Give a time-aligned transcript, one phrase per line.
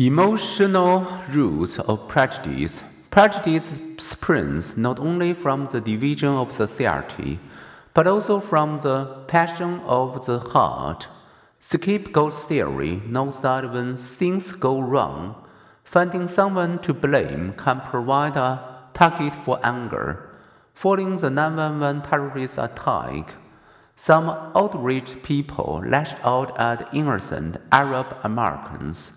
[0.00, 2.84] Emotional roots of prejudice.
[3.10, 7.40] Prejudice springs not only from the division of society,
[7.94, 11.08] but also from the passion of the heart.
[11.58, 15.34] Scapegoat theory knows that when things go wrong,
[15.82, 20.30] finding someone to blame can provide a target for anger.
[20.74, 23.34] Following the 911 terrorist attack,
[23.96, 29.10] some outraged people lashed out at innocent Arab Americans.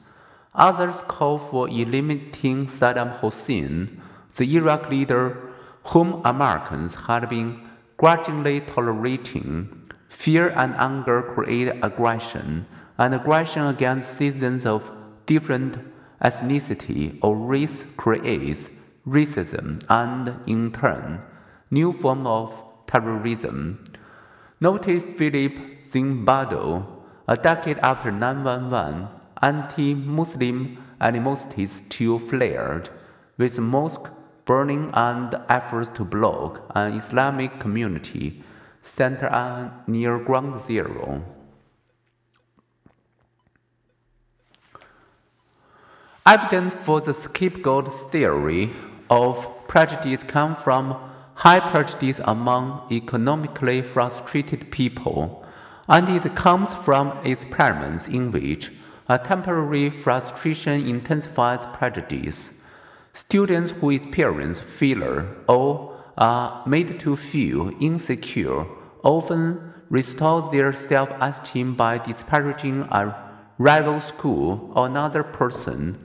[0.53, 4.01] Others call for eliminating Saddam Hussein,
[4.35, 5.37] the Iraq leader
[5.85, 7.61] whom Americans had been
[7.97, 9.91] grudgingly tolerating.
[10.09, 12.65] Fear and anger create aggression,
[12.97, 14.91] and aggression against citizens of
[15.25, 15.77] different
[16.21, 18.69] ethnicity or race creates
[19.07, 21.21] racism and, in turn,
[21.71, 22.53] new form of
[22.87, 23.83] terrorism.
[24.59, 26.85] Noted Philip Zimbardo,
[27.27, 29.07] a decade after 911,
[29.41, 32.89] anti-Muslim animosity still flared,
[33.37, 34.07] with mosque
[34.45, 38.43] burning and efforts to block an Islamic community
[38.81, 41.23] center near ground zero.
[46.25, 48.69] Evidence for the scapegoat theory
[49.09, 50.95] of prejudice come from
[51.35, 55.43] high prejudice among economically frustrated people,
[55.87, 58.71] and it comes from experiments in which
[59.11, 62.63] a temporary frustration intensifies prejudice.
[63.11, 68.65] Students who experience failure or are made to feel insecure
[69.03, 73.13] often restore their self esteem by disparaging a
[73.57, 75.97] rival school or another person.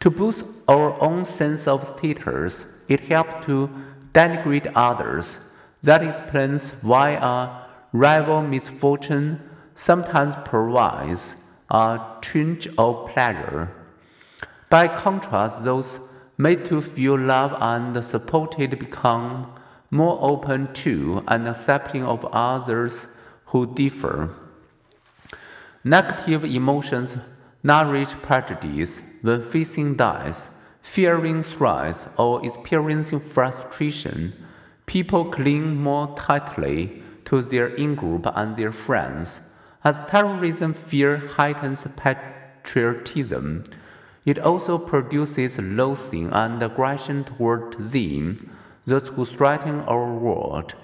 [0.00, 3.68] To boost our own sense of status, it helps to
[4.14, 5.40] denigrate others.
[5.82, 9.42] That explains why a rival misfortune
[9.74, 13.70] sometimes provides a twinge of pleasure.
[14.68, 15.98] By contrast, those
[16.38, 19.52] made to feel loved and supported become
[19.90, 23.08] more open to and accepting of others
[23.46, 24.34] who differ.
[25.84, 27.16] Negative emotions
[27.62, 30.48] nourish prejudice when facing death,
[30.82, 34.32] fearing threats, or experiencing frustration.
[34.86, 39.40] People cling more tightly to their in group and their friends
[39.86, 43.62] as terrorism fear heightens patriotism,
[44.24, 48.50] it also produces loathing and aggression toward them,
[48.84, 50.74] those who threaten our world.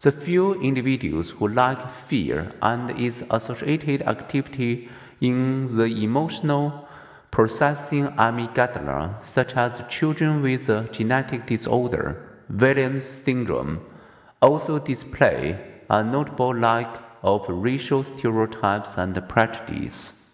[0.00, 4.88] The few individuals who lack fear and its associated activity
[5.20, 6.88] in the emotional
[7.30, 13.82] processing amygdala, such as children with the genetic disorder, Williams syndrome,
[14.40, 15.58] also display
[15.90, 20.25] a notable lack of racial stereotypes and prejudice.